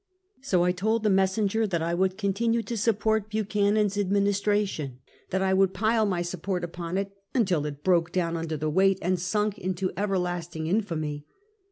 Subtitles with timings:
[0.41, 4.97] So I told the messenger that I would continue to support Buchanan's administration,
[5.29, 8.97] that I would pile my support upon it until it broke down under the weight
[9.03, 11.27] and sunk into everlasting infamy.